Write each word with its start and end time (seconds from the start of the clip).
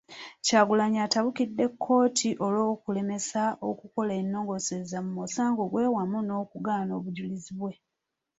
Kyagulanyi 0.45 0.99
atabukidde 1.07 1.65
kkooti 1.71 2.29
olw'okumulemesa 2.45 3.43
okukola 3.69 4.11
ennongoosereza 4.21 4.97
mu 5.05 5.11
musango 5.19 5.63
gwe 5.71 5.85
wamu 5.95 6.19
n'okugaana 6.23 6.91
obujulizi 6.99 7.51
bwe. 7.59 7.73